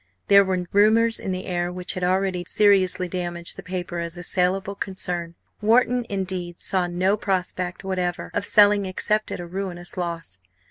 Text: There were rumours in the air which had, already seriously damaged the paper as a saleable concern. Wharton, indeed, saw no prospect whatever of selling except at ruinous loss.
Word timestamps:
There 0.29 0.43
were 0.43 0.65
rumours 0.71 1.19
in 1.19 1.31
the 1.31 1.45
air 1.45 1.71
which 1.71 1.93
had, 1.93 2.03
already 2.03 2.43
seriously 2.47 3.07
damaged 3.07 3.55
the 3.55 3.61
paper 3.61 3.99
as 3.99 4.17
a 4.17 4.23
saleable 4.23 4.73
concern. 4.73 5.35
Wharton, 5.61 6.07
indeed, 6.09 6.59
saw 6.59 6.87
no 6.87 7.15
prospect 7.15 7.83
whatever 7.83 8.31
of 8.33 8.43
selling 8.43 8.87
except 8.87 9.29
at 9.29 9.39
ruinous 9.51 9.97
loss. 9.97 10.39